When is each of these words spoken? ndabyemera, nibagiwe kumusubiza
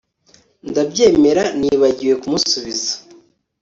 ndabyemera, 0.69 1.43
nibagiwe 1.59 2.13
kumusubiza 2.21 2.93